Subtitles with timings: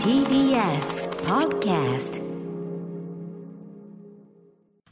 [0.00, 2.16] TBS Podcast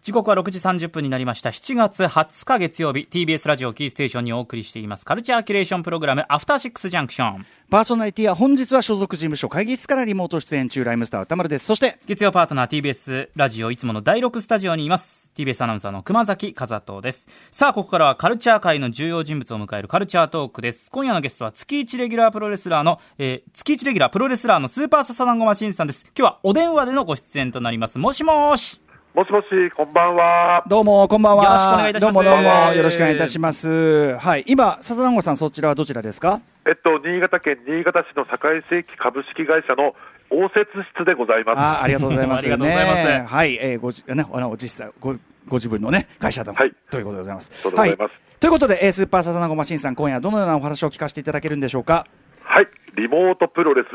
[0.04, 1.48] 時刻は6時30分になりました。
[1.48, 5.06] 7月20日月曜日、TBS ラジオキーステーションにお送りしています。
[5.06, 7.46] カルチャーキュレーションプログラム、アフターシックスジャンクション。
[7.70, 11.64] パーソナリティは本日は所属事務所会議室からリモート出演中ライムスター歌丸です。
[11.64, 15.32] そして月曜パートナー TBS ラジオいつもの第6スタジオにいます。
[15.34, 17.26] TBS アナウンサーの熊崎和人です。
[17.50, 20.90] さあここからはカルチャー界の重要人物を迎えるカルチャートークです。
[20.90, 26.04] 今夜のゲストは月1レギュラープロレスラーの、えー、月1レギュラープロレスラーのスーパーササダンゴマシンさんです。
[26.14, 27.98] 今日はお電話でのご出演となります。
[27.98, 28.83] もしもし
[29.14, 29.46] もしもし、
[29.76, 30.64] こんばんは。
[30.66, 31.44] どうも、こんばんは。
[31.44, 34.16] よろしくお願いいたしますどうもどうも、よろしくお願いいたします。
[34.18, 34.44] はい。
[34.48, 36.40] 今、笹団子さん、そちらはどちらですか？
[36.66, 39.94] えっと、新潟県新潟市の堺世紀株式会社の
[40.30, 41.58] 応接室でございます。
[41.60, 42.40] あありがとうございます。
[42.40, 43.54] ありがとうございますねはい。
[43.62, 45.14] えー、ごじ、ね、あの、実際、ご、
[45.46, 47.52] ご自分のね、会社だはいということでございます。
[47.62, 48.10] そうでございますはい。
[48.40, 52.08] ということで、えースーパーサザナゴマシンさん、今夜はどのようなお話を聞かせていただけるんでしょうか？
[52.42, 52.66] はい。
[52.96, 53.86] リモートプロレス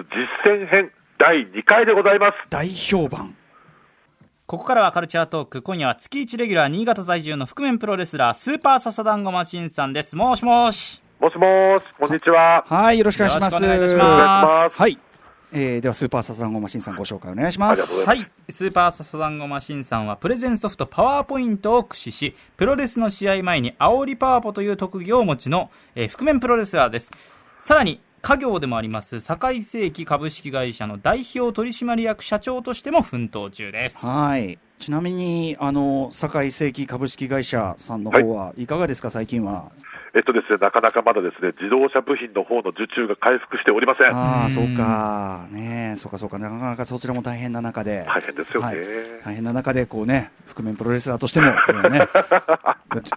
[0.46, 2.34] 実践編第2回でございます。
[2.50, 3.36] 大評判。
[4.50, 12.66] ここからはカルチャートーク今夜は月1レギュラー新潟在住の覆面プロレスラースーパーササダンゴマシンさんですもしもしもしもーし、こんにちは。
[12.66, 13.64] はい、よろしくお願いします。
[13.64, 14.82] よろしくお願いしまますす。
[14.82, 14.98] はい。
[15.52, 17.84] えー、では、スーパーサザンゴマシンさんご紹介お願いします。
[18.06, 18.32] はい。
[18.50, 27.12] スーパーササダンゴマシンさんは、プレゼンソフトパワーポイントを駆使し、プロレスの試合前に煽りパワポという特技をお持ちの、えー覆面プロレスラーです。
[27.60, 34.06] さらに、家業でもあります、堺世紀株式会社の代表取締役社長としても奮闘中です。
[34.06, 34.60] はい。
[34.80, 39.72] ちなみに、あの、堺世紀株式会社さんの方はいかがですか、最近は？
[40.16, 44.16] えっとですね、なかなかまだですね、自動車部品の方の受注が回復しておりません。
[44.16, 45.48] ああ、うんそうか。
[45.52, 46.40] ねえそうかそうか。
[46.40, 48.06] なかなかそちらも大変な中で。
[48.08, 48.66] 大変ですよね。
[48.68, 48.78] はい
[49.24, 51.48] 大変な中で、こうね、覆面プロレスラーとしても、
[51.90, 52.08] ね、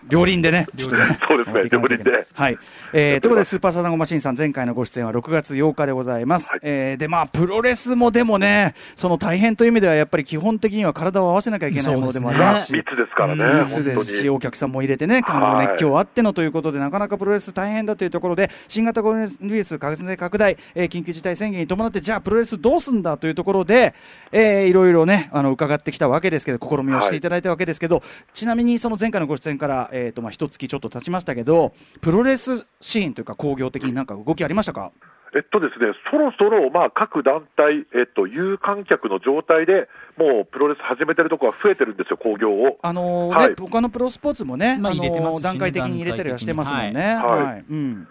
[0.09, 2.59] 両輪でね、ちょっとね、そうですね両輪ではい。
[2.93, 6.51] えー、ということで、スーパーサダンゴマシンさん、前回のご出演は6月8日でございます。
[6.51, 12.73] はいえー、で、まあ、プロレスもでもね、その大変という意味では、やっぱり基本的には体を合わせなきゃいけないものでもありますし。
[12.73, 14.31] 密ですからね、密ですし、当に。
[14.31, 23.95] お客さんも入れてね、感動熱狂あってのということで、なかなかプロレス大変だというところで、新型コロナウイルス感染拡大、えー緊急事態宣言に伴って、じゃあプロレスどうすんだというところで、
[24.31, 28.03] えーいろいろね、あの、伺ってきたわけですけど、試みをしていただいたわけですけど、
[28.35, 34.93] ちなみにその前回のご出演から、えっ、と、まあ、一月ちょっと経ちましたけど、プロレスシーンというか工業的になんか動きありましたか？
[35.35, 39.89] えっとですね、そろそろ、まあ、各団体、えっと、有観客の状態で、
[40.19, 42.79] もうプロレス始めてるところが増えてるんですよ、興行を。
[42.83, 47.15] あのーはいね、他のプロスポーツもね、まあ入れてます段階的に入れたりはしてますもんね。
[47.15, 47.65] はいはい。
[47.69, 48.09] うん。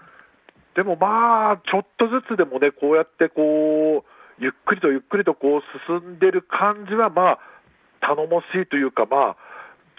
[0.76, 7.40] でもまあ、ちょっとずつでもね、こうやってこう、ゆっくりとゆっくりとこう進んでる感じは、まあ、
[8.02, 9.38] 頼もしいというか、まあ、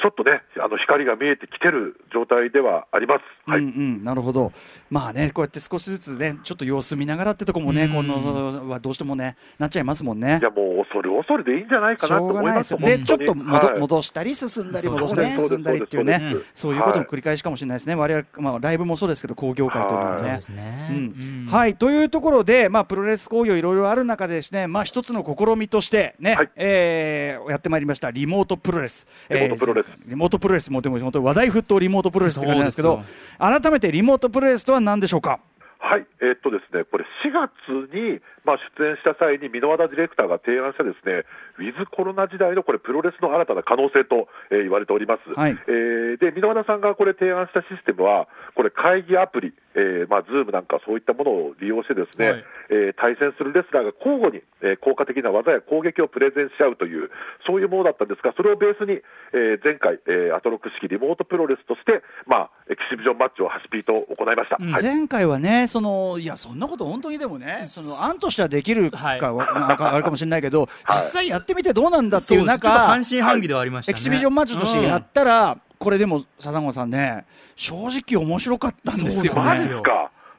[0.03, 3.23] ちょっとね、あの光が見えてきてる状態ではあります。
[3.49, 3.61] はい。
[3.61, 4.53] うんうん、なるほど、
[4.91, 10.43] まあね、こうやって少しずつね、ちょっと様子見ながらってとこもね、うんこのはどうしてもね、なっちゃいますもんねい。
[10.43, 12.79] や、もう、恐る恐るでいいんじゃないかしなとょうがないですよ。
[12.79, 20.41] 思いますで、にちょっと戻,、はい戻したり進んだり、戻したりね進んだりっていうね、そういうことの繰り返しかもしれないですね、我々、まあ、ライブもそうですけど、工業界というのはねそうで。
[20.41, 20.89] すね。
[20.91, 29.07] うんはい、というところで、まあ、プロレス工業いろいろある中でですね、まあ、一つの試みとしてね、はいえーやってまいりました、リモートプロレス。
[29.29, 33.03] リモートプロレスえーリモートプロレスも、でも本当に話題沸騰リモートプロレスって感じなんですけど
[33.39, 35.41] 改めてリモートプロレスとは何でしょうか？
[35.83, 37.51] はい、えーっとですね、これ4月
[37.91, 41.27] に、まあ、出演した際に箕輪田ディレクターが提案したですね、
[41.59, 45.27] ウィズコロナ時代のこれプロレスの新たな可能性と、えー言われております。
[45.35, 57.11] はいえーで、箕輪田さんがこれ提案したシステムは、これ会議アプリ、えーまあ、 Zoom なんかそういったものを利用してですね、はいえー対戦するレスラーが交互に、えー効果的な技や攻撃をプレゼンし合うという、
[57.47, 59.03] そういうものだったんですが、それをベースに、
[59.35, 64.57] えー前回、えーアトロック式リモートプロレスとして、まあ、エキシビジョンマッチをハシピーと行いました。
[64.61, 69.21] うんはい前回はね、そのいや、そんなこと本当にでもね、その案としてはできるか、はい。
[69.21, 70.99] わなんかあるかもしれないけど、はい。
[70.99, 73.95] 実際やってみてどうなんだっていう中、っと半信半疑ではありましたね。
[73.95, 77.25] エキシビジョンマッチとしてやったら、これでも、笹子さんね、
[77.57, 79.83] 正直面白かったんですよね。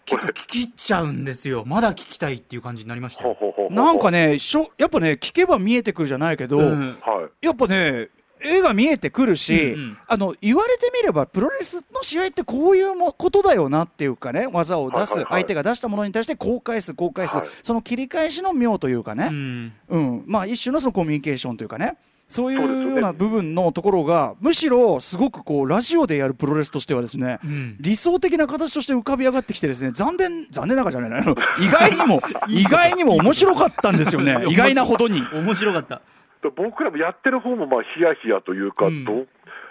[0.06, 1.64] 結構聞き入っちゃうんですよ。
[1.66, 3.24] まだ聞きたいっていう感じになりました
[3.72, 6.98] なんかね、しょやっぱね、聞けば見えてくるじゃないけど、うん。
[7.02, 7.46] はい。
[7.46, 8.10] やっぱね、
[8.44, 9.98] 絵が見えてくるし、うんうん。
[10.08, 15.42] あの言われてみれば、プロレスの試合ってこういうもことだよなっていうかね、技を出す、はいはいはい。
[15.44, 17.48] 相手が出したものに対してこう返す、こう返す、はい。
[17.64, 19.74] その切り返しの妙というかうね、ん。
[19.90, 20.24] うん。
[20.26, 21.98] まあ、一種のそのコミュニケーションというかね。
[22.30, 27.78] そういうような部分のところが、むしろすごくこうラジオでやるプロレスとしてはですね、うん。
[27.80, 31.36] 理想的な形として浮かび上がってきてですね、残念、残念ながらじゃないの。
[31.62, 34.36] 意外にも、意外にも面白かったんですよね。
[34.48, 35.22] 意外なほどに。
[35.32, 36.02] 面白かった。
[36.44, 39.06] で僕らもやってる方もまあヒヤヒヤというか、うん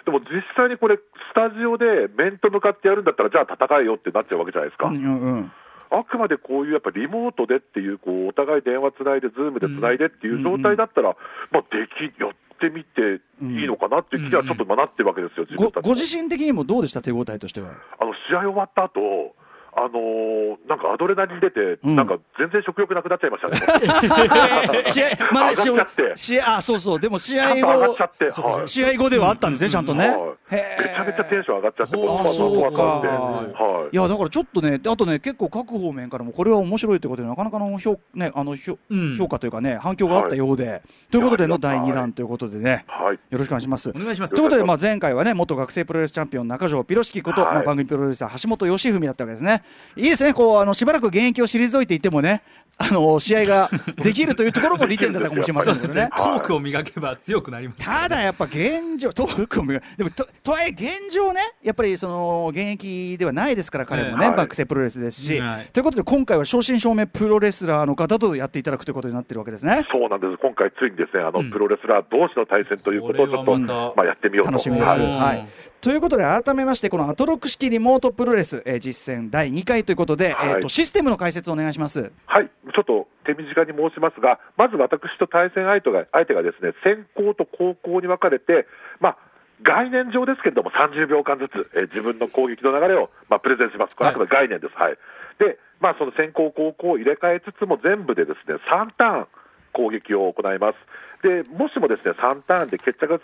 [0.03, 1.01] でも実際にこれ、ス
[1.33, 4.87] タジオで面と向かってやるんだったら、じゃあ戦えよってなっちゃうわけじゃないですか。
[4.87, 5.51] うんうんうん。
[5.91, 11.15] あくまでこういうやっぱリモートでっていう、こうお互い電話つないで、ズームでつないでっていう状態だったら、
[11.51, 15.47] まあ、でき、やってみていいのかなっていう気はちょっと学ってるわけですよ、
[15.81, 17.71] ご自身的にもどうでした、手応えとしては？
[17.99, 19.35] あの試合終わった後
[19.75, 20.33] あのー
[20.67, 21.95] なんかアドレナリン出て、うん。
[21.95, 24.87] なんか全然食欲なくなっちゃいましたね。
[24.89, 26.11] 試合、ま上がっちゃって。
[26.15, 28.67] 試合、あ、そうそう、でも試合後ちゃって、はい。
[28.67, 30.15] 試合後ではあったんですね、ちゃんとね。
[30.49, 32.81] めちゃめちゃテンション上がっちゃって、こそうか。
[32.83, 33.95] はい。
[33.95, 39.15] いやだからちょっとね、あとね、結構各方面からも、これは面白いということで、なかなかの評,、ね、あの評うん。
[39.17, 40.81] 評価というかね、反響があったようで、
[41.11, 41.79] ということでの第い。
[41.79, 43.89] や2弾ということでね、はい、よろしくお願いします。
[43.89, 44.31] お願いします。
[44.31, 47.53] ということで、まあ、前回はね、元学生プロレスチャンピオン、中条ピロシキこと、はい。
[47.55, 49.62] まあ、番組プロレスラー、橋本義文だったわけですね。
[49.95, 52.41] いいですね、こう、あの、しばらく現役を退いていてもね、
[52.77, 56.09] あの、試合ができるというところも利点だったかもしれませんけどね。
[56.17, 64.35] トークを磨けば強くなりますただやっぱ現状、トークを見るでもと、とはいえ現状ね、やっぱりその現役ではないですから、彼もね、はい。
[64.35, 65.69] バックセプロレスですし、はい。
[65.71, 69.85] ということで、今回は正真正銘プロレスラーの方とやっていただくということになってるわけですね。
[69.91, 71.51] そうなんです、今回、ついにですねあの、うん。
[71.51, 74.51] プロレスラー同士の対戦ということをちょっと、またまあ、やってみようと。
[74.51, 74.87] 楽しみです。
[74.87, 74.99] はい。
[74.99, 80.49] はいということで、改めまして、このアトロック式リモートプロレス、えー実践第2回ということで、はい。
[80.51, 82.09] えーと、システムの解説をお願いします。
[82.25, 88.65] はい、ちょっと手短に申しますが、まず私と対戦相手が相手がですね先行と後攻に分かれて、
[89.01, 89.17] まあ、
[89.61, 94.73] 概念上ですけれども、30秒間ずつ、えー自分の攻撃の流れを、まあ、プレゼンします、これは概念です。
[94.79, 94.95] はい。
[95.37, 99.27] でまあ、その先行、後攻を入れ替えつつも、全部でですね3ターン
[99.73, 100.75] 攻撃を行います。
[101.23, 103.17] でもしもですね3ターンで決着が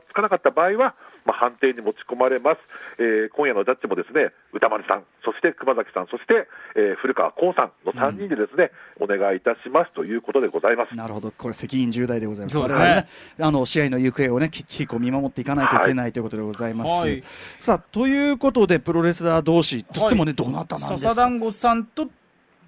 [0.00, 0.94] つかなかった場合は、
[1.24, 2.58] まあ、判定に持ち込まれます、
[2.98, 10.94] えー今夜のジャッジもですね歌丸さん、そして熊崎さん、そして、えー古川光さんの3人でですね、お願いいたしますということでございます。
[10.94, 12.52] なるほど、これ、責任重大でございます。
[12.52, 13.08] そうですね
[13.40, 16.90] あの試合の行方をね、きっちりこう見守っていかないといけないということでございます。
[16.90, 17.22] はい
[17.58, 21.08] さあ、ということで、プロレスラー同士、とってもね、どなたなんですか？
[21.08, 22.06] 笹団子さんと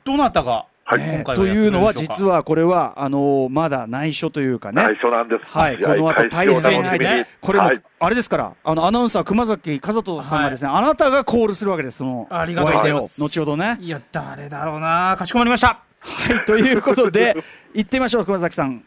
[0.05, 1.01] どなたがはい。
[1.01, 1.15] ね。
[1.17, 5.45] 今回というのは、実はこれは、あのまだ内緒というかね、内緒なんです。
[5.45, 7.29] はい、この後対戦お楽しみにね。
[7.43, 7.83] これも、はい。
[8.01, 13.77] あれですから、あのアナウンサー、熊崎和人さんがですね、あなたがコールするわけです、そのありがとうございます後ほどね。
[13.81, 15.15] いや誰だろうな。
[15.19, 15.83] かしこまりました。
[16.01, 17.37] はい、ということで、
[17.75, 18.83] 行ってみましょう、熊崎さん、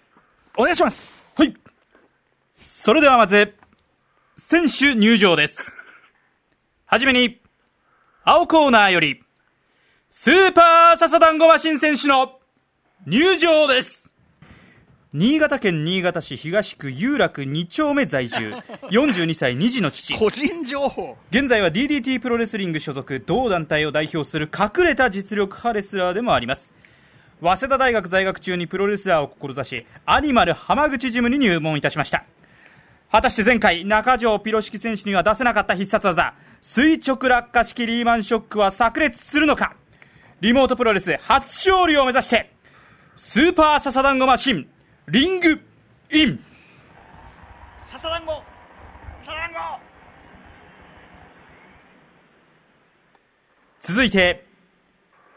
[0.58, 1.36] お願いします。
[1.38, 1.54] はい。
[2.56, 3.54] それではまず
[4.38, 5.76] 選手入場です。
[6.88, 7.40] はじめに
[8.24, 9.24] 青コーナーより
[10.14, 12.38] スーパー笹団子マシン選手の
[13.08, 14.12] 入場です。
[15.14, 18.54] 新潟県新潟市東区有楽2丁目在住。
[18.90, 20.20] 42歳2児の父。
[20.20, 21.16] 個人情報。
[21.30, 26.74] 現在は DDT プロレスリング所属同団体を代表する隠れた実力派レスラーでもあります。
[27.40, 32.26] 早稲田大学在学中にプロレスラーを志しアニマル浜口ジムに入門いたしました。
[33.14, 36.34] 果たして前回中条ピロシキ選手には出せなかった必殺技。
[36.60, 39.76] 垂直落下式リーマンショックは炸裂するのか？
[40.42, 42.52] リモートプロレス初勝利を目指して
[43.16, 44.68] スーパーササダンゴマシン
[45.08, 45.62] リング
[46.12, 46.44] イン。
[47.86, 48.44] 笹団子
[49.22, 49.80] 笹団子
[53.82, 54.48] 続いて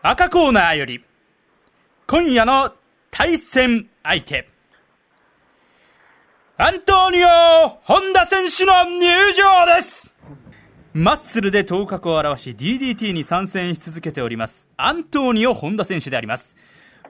[0.01, 1.05] 赤コーナーより
[2.07, 2.73] 今夜の
[3.11, 4.49] 対戦相手。
[6.57, 7.29] アントニオ・
[7.83, 10.04] 本田選手の入場です
[10.97, 14.69] マッスルで頭角を現し DDT に参戦し続けております。
[14.77, 16.55] アントーニオ・本田選手であります。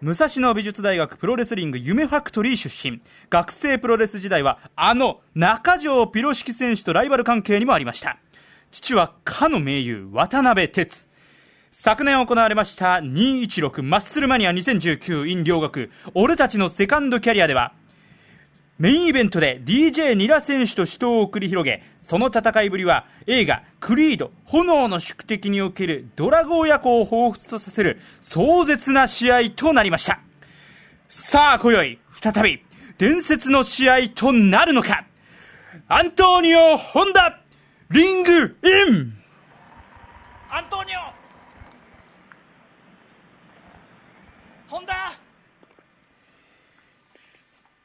[0.01, 3.03] 武蔵野美術大学プロレスリング夢ファクトリー出身。
[3.29, 8.17] 学生プロレス時代はあの中条ピロシキ選手とライバル関係にもありました。
[8.71, 11.07] 父はかの名優渡辺哲。
[11.71, 15.91] 昨年行われました216マッスルマニア 2019in 両国。
[16.15, 17.75] 俺たちのセカンドキャリアでは
[18.77, 30.19] メインイベントで DJ ニラ選手と死闘を繰り広げその戦いぶりは映画「クリード炎の宿敵」におけるドラゴーヤ湖を彷彿とさせる壮絶な試合となりました。
[31.09, 32.65] さあ今宵再び
[32.99, 35.05] 伝説の試合となるのか。
[35.87, 37.41] アントニオ・ホンダ
[37.91, 39.15] リングイン。
[40.51, 41.01] アントニオ
[44.69, 45.17] 本田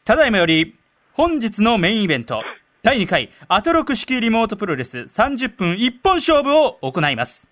[0.06, 0.79] ただいまより
[1.20, 2.44] 本日のメインイベント
[2.82, 7.50] 第2回アトロク式リモートプロレス30分一本勝負を行います。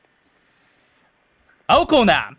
[1.68, 2.32] 青コーナ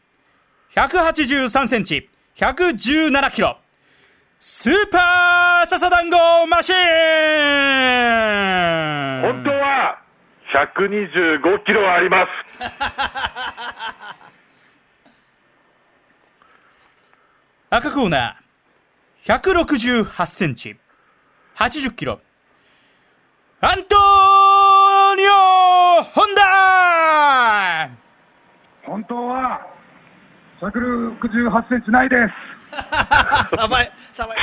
[0.74, 3.58] ー183センチ117キロ
[4.40, 6.78] スーパーササダンゴマシーン！
[9.20, 10.00] 本当は
[10.78, 12.30] 125キロあります。
[17.68, 20.78] 赤コーナー168センチ
[21.58, 22.20] 80キロ
[23.60, 23.96] アント
[25.16, 27.90] ニオ・ホンダ
[28.86, 29.66] 本当は
[30.60, 32.14] 168センチないで
[33.50, 33.56] す。
[33.56, 34.38] さばい、さばい。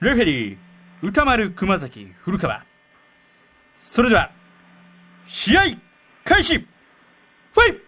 [0.00, 0.58] レフェリー、
[1.00, 2.62] 歌丸熊崎古川。
[3.78, 4.30] それでは、
[5.24, 5.62] 試合
[6.22, 7.80] 開始ファイ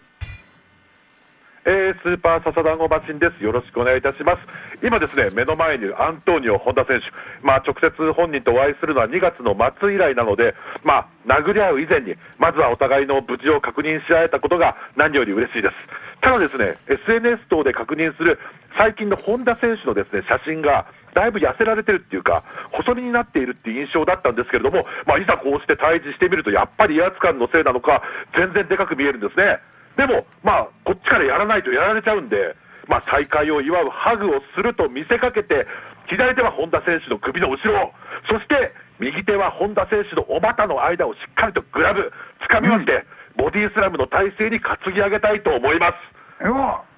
[1.67, 3.43] えースーパーササダンゴマシンです。
[3.43, 4.87] よろしくお願いいたします。
[4.87, 7.11] 今ですね、目の前にアントニオ・本田選手。
[7.43, 10.55] まあ、直接本人とお会いするのは2月の末以来なので、
[10.85, 15.75] まあ、殴り合う以前に、まずはお互いの無事を確認し合えたことが何より嬉しいです。
[16.23, 18.39] ただですね、SNS 等で確認する
[18.79, 28.03] 最近の本田選手のですね、写真が、だいぶ痩せられてるっていうか、細身になっているっていう印象だったんですけれども、まあ、いざこうして対峙してみると、やっぱり威圧感のせいなのか、
[28.39, 29.59] 全然でかく見えるんですね。
[29.97, 32.55] でも、まあ、こっちからやらないとやられちゃうんで、
[32.87, 35.67] まあ、再会を祝うハグをすると見せかけて、
[36.09, 37.93] 左手は本田選手の首の後ろを、
[38.31, 42.13] そして右手は本田選手のお股の間をしっかりとグラブ、
[42.49, 43.05] 掴みまして、
[43.37, 46.45] ボディスラムの体勢に担ぎ上げたいと思います。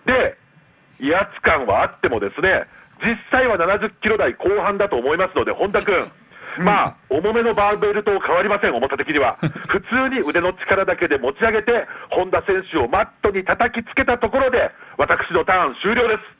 [0.06, 0.36] で、
[1.00, 2.66] 威圧感はあってもですね、
[3.00, 6.10] 実際は70キロ台後半だと思いますので、本田君、
[6.58, 9.36] まあ、重めのバーベルと変わりません、重さ的には。
[9.68, 16.38] 普通に腕の力だけで持ち上げて、本田選手をマットに叩きつけたところで、私のターン終了です。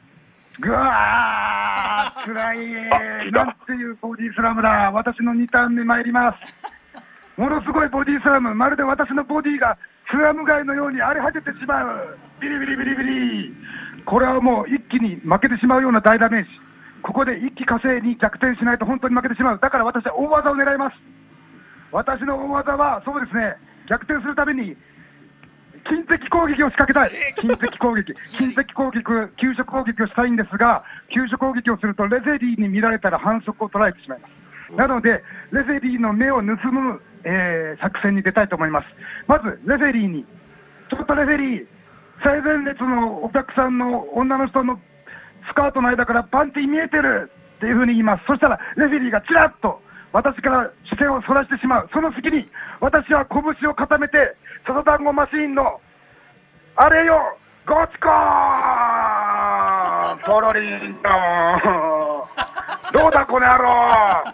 [0.60, 4.90] ぐわー、辛いあ来たなんていうボディスラムだ。
[4.92, 7.40] 私の2ターン目参ります。
[7.40, 8.54] ものすごいボディスラム。
[8.54, 9.78] まるで私のボディが
[10.10, 12.18] スラム街のように荒れ果ててしまう。
[12.40, 13.56] ビリビリビリビリ。
[14.04, 16.48] これはもう一気に負けてしまうような大ダメージ。
[17.02, 19.58] ここで一気火星に逆転しないと本当に負けてしまう。
[19.60, 20.96] だから私は大技を狙います。
[21.92, 23.56] 私の大技は、そうですね、
[23.88, 24.76] 逆転するために、
[25.88, 27.10] 金石攻撃を仕掛けたい。
[27.40, 28.12] 金石攻撃。
[28.36, 29.02] 金石攻撃、
[29.40, 34.76] 急所攻撃をしたいんですが、急所攻撃をするとレフェリーに見られたら反則を取られてしまいます。
[34.76, 38.86] なので、レフェリーの目を盗む、えー作戦に出たいと思います。
[39.26, 40.26] まず、レフェリーに、
[40.90, 41.66] ちょっとレフェリー、
[42.22, 44.80] 最前列のお客さんの女の人の
[45.48, 48.24] スカートの間からパンティ見えてるっていうふうに言います。
[48.26, 49.80] そしたら、レフェリーがちらっと
[50.12, 51.90] 私から視線をそらしてしまう。
[51.92, 52.48] その隙に、
[52.80, 54.36] 私は拳を固めて、
[54.66, 55.82] ササダンゴマシーンの、
[56.76, 57.36] あれよ、
[57.66, 61.10] ゴチコーンポロリンと
[62.98, 64.24] どうだ、この野郎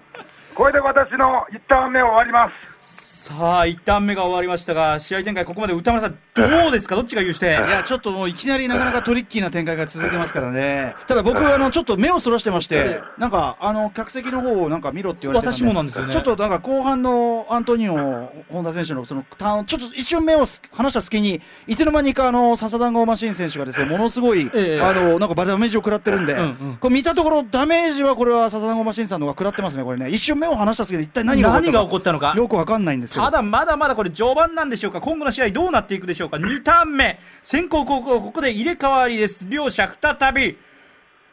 [0.54, 2.48] これで私の一旦目を終わりま
[2.80, 3.13] す。
[3.24, 6.94] さあ、一旦目が終わりましたが、試合展開、ここまで歌丸さん、どうですか？
[6.94, 10.94] どっちが優勢いや、ちょっともういきなりなかなかトリッキーな展開が続いてますからね。
[11.08, 16.12] ただ僕、あの、ちょっと目をそらしてまして、なんか、あの、客席の方をなんか見ろって言われてた私もなんですよね。
[16.12, 24.80] ちょっとなんか後半のアントニオ、本田選手のその、ターンちょっと一瞬目をす離した隙に、いつの間にかあの、笹団子マシン選手がですね、ものすごい、ええ。
[24.82, 26.76] あの、なんかダメージを食らってるんで、うんうん。
[26.78, 30.10] これ見たところダメージはこれは笹団子マシンさんの方が食らってますね、これね。
[30.10, 32.34] 一瞬目を離した隙に一体何が何が起こったのか。
[32.36, 33.13] よくわかんないんですけど。
[33.14, 39.48] ただ、まだまだこれ序盤なんでしょうか今後の試合どうなっていくでしょうか ?2 ターン目、先行後攻、ここで入れ替わりです。
[39.48, 40.58] 両者再び、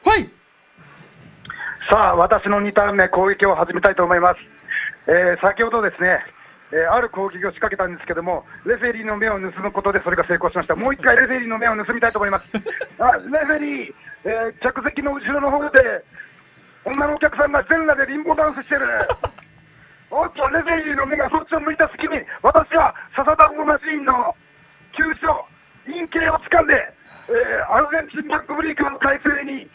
[0.03, 0.29] はい
[1.91, 4.39] さあ、私の2ターン目、攻撃を始めたいと思います。
[5.07, 6.23] えー先ほどですね、
[6.71, 10.75] えーある攻撃を仕掛けたんですけども、レフェリーの目を盗むことでそれが成功しました。
[10.75, 12.45] もう一回レフェリーの目を盗みたいと思います。
[13.01, 13.93] あレフェリー、
[14.25, 16.05] えー客席の後ろの方で、
[16.85, 18.81] 女のお客さんが全裸でリンボダンスしてる。
[20.11, 24.35] おっと、レフェリーの目がそっちを向いた隙に、私は笹団子マシーンの
[24.91, 25.47] 急所、
[25.87, 26.75] 陰茎を掴んで、
[27.31, 29.71] えーアルゼンチンバックブリーカーの体勢に、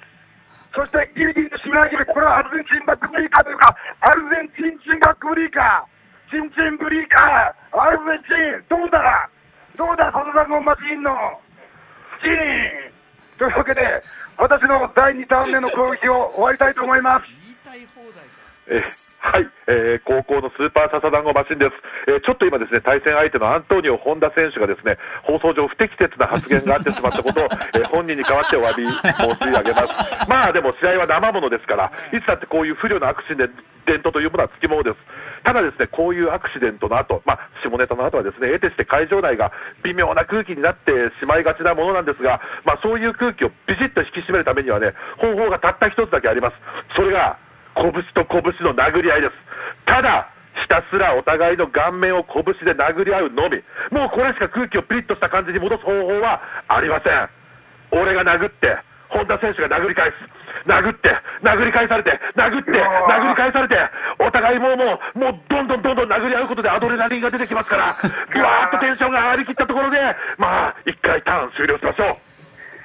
[0.76, 3.72] そしてギリギリと締め上げる、これはアルゼンチンバックブリーカーというか、
[4.04, 9.00] アルゼンチンチンバックブリーカー、チンチンブリーカー、アルゼンチン、どうだ、
[9.80, 11.16] どうだ、笹団子マシーンの、
[12.20, 12.92] チン。
[13.40, 13.80] というわけで、
[14.36, 17.24] 私の第2ターン目の攻撃を終わりたいと思います。
[18.68, 21.74] えーはい、えー高校のスーパーササダンゴマシンです、
[22.06, 29.90] えーちょっと今ですね、対戦相手のアントニオ・本田選手がですね、放送上不適切な発言があってしまったことを、えー本人に代わってお詫び申し上げます。
[30.30, 34.98] まあでも試合は生ものですから、いつだってこういう不慮のアクシデントというものはつきものです。
[35.42, 39.52] ただですね、こういうアクシデントの後、まあ、下ネタの後はですね、得てして会場内が
[39.84, 40.90] 微妙な空気になって
[41.20, 46.56] しまいがちなものなんですが、まあ、そういう空気をビシッと引き締めるためにはね、方法がたった一つだけあります。
[46.96, 47.38] それが、
[47.76, 49.34] 拳と拳の殴り合いです。
[49.86, 50.28] ただ、
[50.62, 53.62] ひたすらお互いの顔面を拳で殴り合うのみ。
[53.90, 57.28] もうこれしか空気をピリッとした感じに戻す方法はありません。
[57.92, 58.78] 俺が殴って、
[59.08, 60.14] 本田選手が殴り返す。
[60.66, 63.76] 殴って、殴り返されて、殴って、殴り返されて、
[64.18, 67.94] お互いもうもう、もうどんどんどんどん殴り合うことでアドレナリンが出てきますから、
[68.32, 70.00] ぐわーっとテンションが上がりきったところで、
[70.38, 72.35] まあ、一回ターン終了しましょう。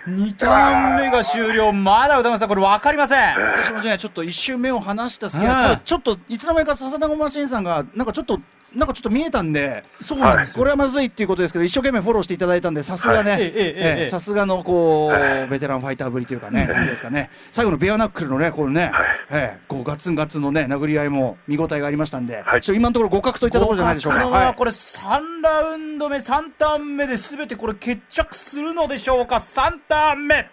[0.07, 1.71] 2ターン目が終了。
[1.71, 3.35] まだ歌丸さん、これ分かりません。
[3.57, 8.39] 私もね、ちょっと一瞬目を離した隙に、うんただちょっといつの間にか笹田ゴマシンさんが、なんかちょっと
[8.73, 18.91] なんかちょっと見えたんで、そうなんですこれはまずいっていうことですけど、一生懸命フォローしていただいたんで、さすがね、さすがのこう、ベテランファイターぶりというかね、ですかね、最後のベアナックルのね、これね、
[19.29, 24.25] えー、こうガツンガツのね、殴り合いも見応えがありましたんで、今のところ互角といったところじゃないでしょうか。
[24.27, 30.35] は、これ3ラウンド目、3ターン目ですべてこれ決着するのでしょうか、3ターン目。
[30.35, 30.45] はい。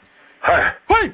[0.89, 1.09] はい。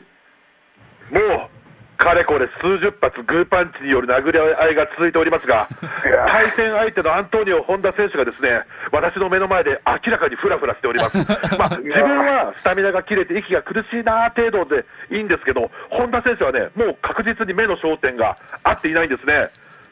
[1.13, 1.54] もう
[1.97, 5.69] かれこれ数十発グーパンチによる殴り合いが続いておりますが、
[6.03, 11.17] 対戦相手のアントニオ・本田選手がですね、私の目の前で明らかにフラフラしております。
[11.59, 19.49] まあ、自分はスタミナが切れて息が苦しいな程度でいいんですけど、本田選手はね、もう確実に目の焦点が合っていないんですね。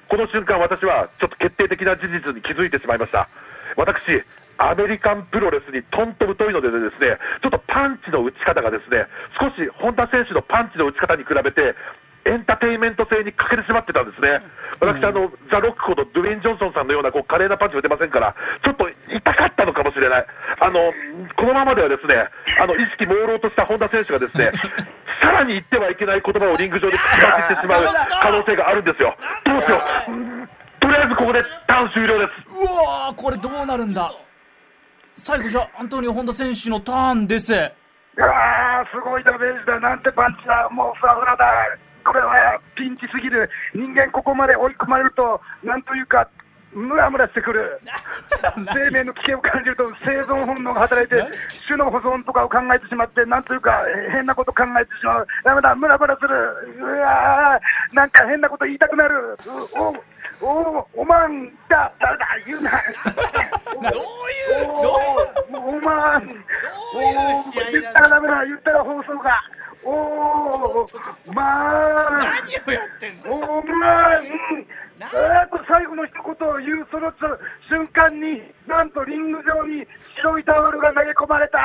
[0.08, 3.28] この瞬間、私はちょっと決定的な事実に気づいてしまいました。
[3.76, 4.24] 私、
[4.58, 9.06] アメリカンプロレスにとんと太いのでですね、ちょっとパンチの打ち方がですね、
[9.40, 11.74] 少し本田選手のパンチの打ち方に比べて、
[12.24, 14.38] エンターテインメント性に欠けてしまってたんですね。
[14.78, 20.26] 私、あの、ザ・ロックほどドゥエイン・ジョンソンさんのようなこう華麗なパンチ打てませんから、ちょっと痛かったのかもしれない。
[20.60, 20.94] あの、
[21.34, 22.14] このままではですね、
[22.62, 24.52] あの、意識朦朧とした本田選手がですね、
[25.22, 27.84] さらに言ってはいけない言葉をリング上で口走ってしまう
[28.22, 29.16] 可能性があるんですよ。
[29.44, 30.62] どうしよう。
[30.82, 32.30] うんとりあえずここでターン終了です。
[32.50, 34.12] うわー、これどうなるんだ？
[35.16, 37.54] 最後じゃあ、アントニオ・本田選手のターンです。
[37.54, 37.70] あー、
[38.90, 41.46] すごいダメージだ、なんてパンチだ、もうフラフラだ、
[42.04, 46.28] これはピンチすぎる、人間、ここまで追い込まれると、なんというか、
[46.74, 47.80] ムラムラしてくる、
[48.74, 51.22] 生命の危険を感じると、生存本能が働いて、
[51.68, 56.28] 種の保存とかを考えてしまって、なんというか、え変なこと考えてしまう、ダメだ、ムラムラする、
[56.80, 59.38] うわー、なんか変なこと言いたくなる、
[59.76, 59.92] うお
[60.42, 62.70] おおまんだ、だだ、言うな。
[63.90, 64.74] どういう、
[65.54, 66.44] おおまん、
[66.94, 67.00] お
[67.70, 69.40] 言ったらダメだ、言ったら放送が。
[69.84, 71.42] おー、ま
[72.08, 77.12] あ、何をやってんのお、ま、ん、えーと、最後の一言を言うその
[77.68, 79.86] 瞬間に、なんとリング上に
[80.18, 81.58] 白いタオルが投げ込まれた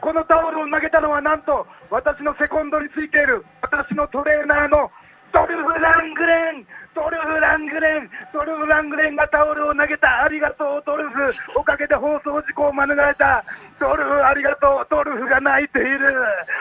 [0.00, 4.90] このタオルを投げたのはなんと、私のセコンドについている、私のトレーナーの
[5.32, 10.24] ドルフ・ラングレンドルフ・ラングレンドルフ・ラングレンがタオルを投げた。
[10.24, 11.32] ありがとうドルフ。
[11.56, 13.44] おかげで放送事故を免れた。
[13.80, 16.14] ドルフありがとうドルフが泣いている。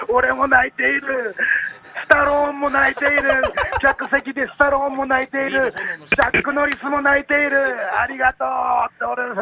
[0.07, 1.35] 俺も泣いている。
[2.03, 3.43] スタローンも泣いている。
[3.81, 5.73] 客席でスタローンも泣いている。
[6.07, 7.57] ジャック・ノリスも泣いている。
[7.99, 8.47] ありがとう
[8.99, 9.41] ドルフ。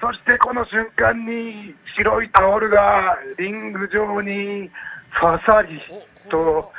[0.00, 4.70] そしてこの瞬間に白いタオルがリング上に
[5.10, 5.80] ファサリ
[6.30, 6.72] と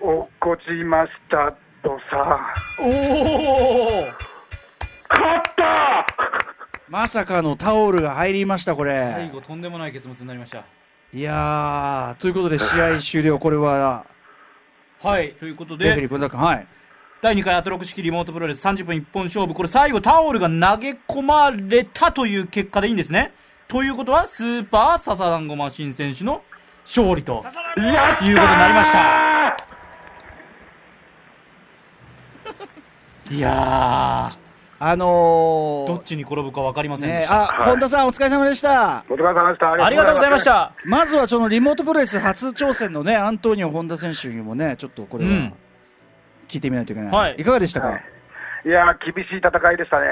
[0.00, 1.54] 落っこちました。
[1.84, 2.54] とさ。
[2.80, 4.06] おお
[5.16, 6.06] 勝った
[6.88, 8.96] まさかのタオルが入りました、これ。
[8.98, 10.64] 最後、とんでもない結末になりました。
[11.12, 14.04] いやー、ということで試合終了、これは、
[15.02, 16.66] はい、ということレフェリーで、小坂、はい。
[17.20, 23.32] 第2回アトロク式リモートプロレス30分一本勝負、これ最後タオルが投げ込まれたという結果でいいんですね。
[23.68, 26.42] ということは、スーパーササダンゴマシン選手の
[26.84, 27.86] 勝利ということに
[28.58, 29.43] なりました。
[33.30, 34.30] いや
[34.80, 37.62] あのー、ー、どっちに転ぶか分かりませんでね、した。
[37.62, 39.04] あ、本田さんお疲れ様でした。
[39.08, 39.72] お疲れ様でした。
[39.72, 40.44] ありがとうございまし。
[40.44, 40.74] た。
[40.84, 45.54] まずはそのリモートプロレス初挑戦のね、アントニオ本田選手にもね、ちょっとこれはうん
[46.48, 47.12] 聞いてみないといけない。
[47.12, 47.98] はいいかがでしたか、
[48.66, 50.06] いやー、厳しい戦いでしたね。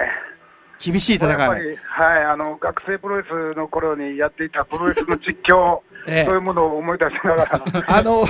[0.81, 1.37] 厳しい戦い。
[1.37, 6.25] はい、あの、学生プロレスの頃にやっていたプロレスの実況、ええ。
[6.25, 8.29] そういうものを思い出しながら、 あの、はい。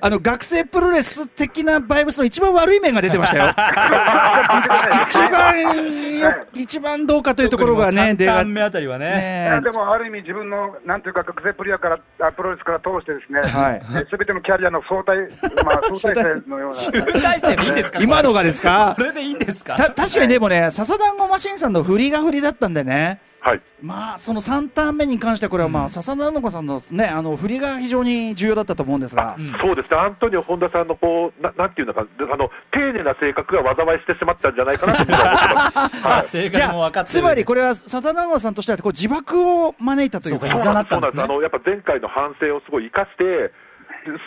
[0.00, 3.52] あの学生プロレス的なバイブスの一番悪い面が出てましたよ。
[5.08, 9.60] 一番、一番どうかというところがね、3出がターン目あたりはね。
[9.62, 11.98] でもある意味、自分のなんていうか、学生プロレスから
[12.28, 13.40] あプロレスから通して、ですね。
[13.40, 14.06] はい。
[14.10, 15.16] すべ、てのキャリアの相対、
[15.64, 17.98] まあ、 相対性のような、集大成でいいんですか？
[18.00, 18.94] 今のがですか？
[18.96, 19.76] これでいいんですか？
[19.76, 23.60] た確かにでもね、笹団子マシンさんの振りが振りだったんでね、はい。
[23.80, 35.54] まあ、その3ターン目に関しては、これはまあ、笹団子さんのね、あの振りが非常に重要だったと思うんですが、そうですね、アントニオ・本田さんのこうななんていうのか、あの丁寧な性格が災いしてしまったんじゃないかなと思ってます。
[35.54, 36.26] ま あはい。
[36.28, 41.22] 正じゃあ、つまりこれは笹団子さんとしてはこう自爆を招いたというか、そうそうなんです。
[41.22, 43.52] あのやっぱ前回の反省をすごい生かして、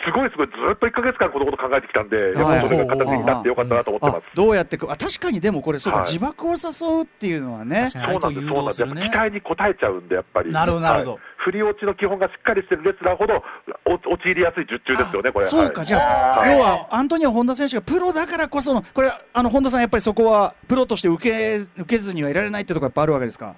[0.04, 4.16] すごいすごいずっと1ヶ月間このこと考えてきたんで、やっぱそれが形になってよかったなと思ってます。
[4.32, 8.80] あどうやってくあ確かにでもこれ、そうか、はい自爆を誘うっていうのはねそうなんです、そうなんです。
[8.80, 10.52] やっぱ期待に応えちゃうんで、やっぱり。
[10.52, 13.42] なるほどなるほどはい振り落ちの基本がしっかりしてるレスラーほど、
[13.84, 15.46] お陥りやすい術中ですよね、これ。
[15.46, 23.56] そうか、はいじゃあ、はい要はアントニオ・本田選手がプロだからこその、これ、あの本田さん、やっぱりそこはプロとして受け受けずにはいられないってところがやっぱあるわけですか。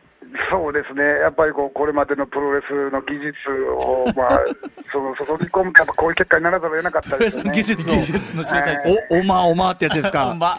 [0.51, 3.35] そうですね、やっぱりこうこれまでのプロレスの技術
[3.71, 4.41] を、 まあ、
[4.93, 7.51] その注ぎ込むと、やっぱこういう結果にならざるを得なかったですよね。
[7.55, 9.07] 技術を技術の集大成。
[9.11, 10.35] お、おまおまってやつですか？
[10.39, 10.59] ま、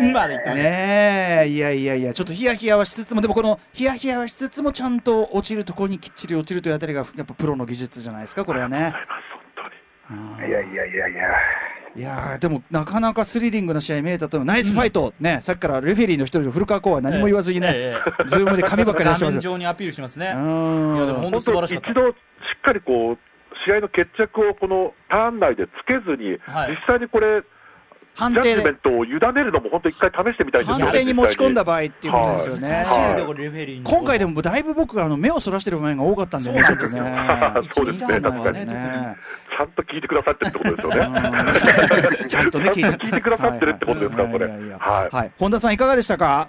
[0.00, 0.50] うん、まで言って。
[0.54, 8.92] ねえ、いやいやいや、ちょっとヒヤヒヤはしつつも、でもこのヒヤヒヤはしつつも、ちゃんと落ちるところにきっちり落ちるというあたりが、やっぱプロの技術じゃないですか、これはね。
[9.56, 10.48] 本当に。
[10.48, 11.28] いやいやいやいや。
[11.98, 19.50] いやーでもなかなかスリリングな試合見えたと思うナイスファイト、ね、さっきからレフェリーの一人の古川光は何も言わずにね、ええええ Zoom で紙ばっかり出して画ますよ。
[19.52, 20.32] 面上にアピールしますね。
[20.36, 21.94] うんいやでも本当素晴らしかった一。
[21.94, 23.18] 度しっかりこう
[23.66, 27.42] 試合の決着をこのターン内でつけずに、はい実際にこれ、
[28.14, 28.48] 判定で。
[28.48, 32.84] ジャッジメントを委ねるのも本当、一回試してみたいですよね、判定に持ち込んだ場合っていうことですよね。
[32.84, 33.80] はい。
[33.84, 36.90] 今回でもだいぶ僕があの目をそらしてる場面が多かったんでね、ちょっとね。
[37.70, 38.20] そうですね。
[38.20, 38.66] 確かに。
[38.66, 41.06] ちゃんと聞いてくださってるってことですよね。
[42.22, 42.28] うん。
[42.28, 43.20] ちゃんとね、聞いて。
[43.20, 44.48] くださってるってことですから、これ。
[45.38, 46.48] 本田さんいかがでしたか？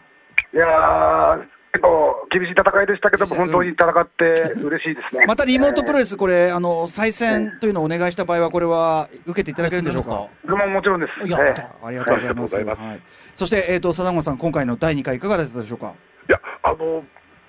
[0.54, 5.26] いやー、結構厳しい戦いでしたけども、本当に戦って嬉しいですね。
[5.28, 10.28] またリモートプロレス、これ、あの、再戦というのをお願いした場合は、これは受けていただけるんでしょうか？
[10.46, 11.30] でももちろんです。
[11.30, 11.62] やった。
[11.62, 12.26] えありがとうございます。
[12.26, 12.82] ありがとうございます。
[12.82, 13.02] はい、
[13.36, 15.94] そして、えっ、と、貞子さん、今回の第2回いかがだったでしょうか？
[16.28, 17.04] いや、あの、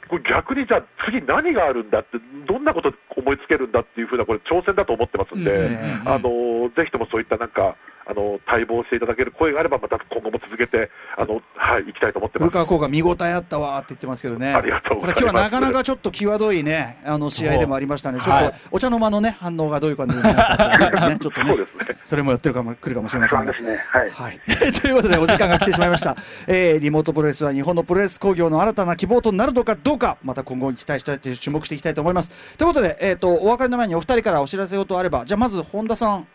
[0.08, 6.08] これ逆にじゃあ次何があるんだって、どんなこと思いつけるんだっていうふうな、これ挑戦だと思ってますんで、うんうん。
[6.08, 6.28] あの、
[6.68, 12.48] ぜひともそういったなんか、あの、待望していただける声があれば、また今後も続けて、あの、はい、行きたいと思ってます。
[12.48, 23.76] 古川光が見応えあったわって言ってますけどね、ありがとうございます今日はなかなかちょっと際どいね、あの試合でもありましたね、ちょっとはいお茶の間のね、反応がどういう感じになったか、ね、 ちょっとねそうですね、それもやってるかも来るかもしれませんがそうです。
[23.76, 23.84] ね。
[23.88, 24.10] はい。
[24.10, 24.40] はい、
[24.80, 26.16] ということで、お時間が来てしまいました、
[26.48, 32.30] えーリモートプロレスは日本のプロレス工業の新たな希望となるのかどうか、また今後に期待したい、注目していきたいと思います。
[32.56, 36.26] ということで、えー、とお別れの前にお二人からお知らせ事あれば、じゃあまず本田さん。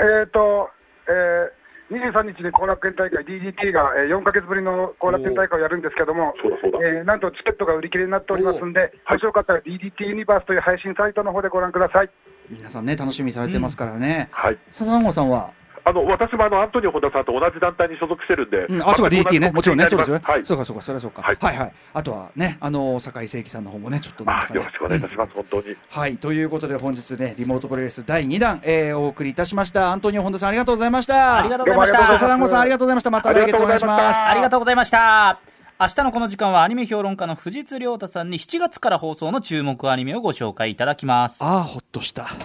[0.00, 0.70] えっ、と、
[1.08, 6.34] えー、23日に後楽園大会 DDT が、えー、4ヶ月ぶりの後楽園大会をやるんですけども、
[6.82, 12.10] えーなんとチケットが売り切れになっておりますんで、はいもしよかったら DDT ユニバースという配信サイトの方でご覧ください。
[12.48, 14.28] 皆さんね、楽しみにされてますからね。
[14.32, 14.58] はい。
[14.72, 15.52] 笹野さんは、
[15.84, 20.22] あの、私もあの、アントニオ本田さんと同じ団体に所属してるんで、うん、あ、そうか、DT ね、もちろんね、そうですよね。
[20.24, 20.44] はい。
[20.44, 21.22] そうか、そうか、それはそうか。
[21.22, 25.76] は、はいいはい、あとはね、あの、酒井聖輝さんの方もね、ちょっとねあよろしくお願いいたします、本当に。
[25.88, 29.92] はい、ということで本日ね、リモートプロレス第2弾、えーお送りいたしました。
[29.92, 31.38] アントニオ本田さんありがとうございました。
[31.38, 33.10] ありがとうございましたどうもありがとうございます笹野さんありがとうございました。
[33.10, 34.18] また来月お願いします。
[34.18, 35.38] ありがとうございました。
[35.80, 41.42] 明日のこの時間はアニメ評論家の藤津亮太さんに7月から放送の注目アニメをご紹介いただきます。
[41.42, 42.28] ああ、ほっとした。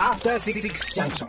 [0.00, 1.28] After Six Junction.